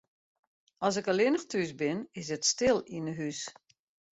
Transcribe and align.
As 0.85 0.95
ik 0.99 1.07
allinnich 1.11 1.47
thús 1.47 1.71
bin, 1.79 1.99
is 2.19 2.27
it 2.35 2.49
stil 2.51 2.79
yn 2.95 3.05
'e 3.07 3.13
hús. 3.19 3.39